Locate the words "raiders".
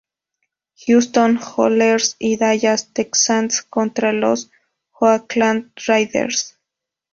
5.85-6.57